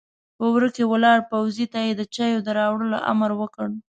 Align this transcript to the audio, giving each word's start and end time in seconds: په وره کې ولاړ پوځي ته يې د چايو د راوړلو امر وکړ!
په 0.37 0.45
وره 0.53 0.69
کې 0.75 0.83
ولاړ 0.91 1.17
پوځي 1.31 1.65
ته 1.73 1.79
يې 1.85 1.93
د 1.95 2.01
چايو 2.15 2.39
د 2.45 2.49
راوړلو 2.59 2.97
امر 3.11 3.31
وکړ! 3.41 3.67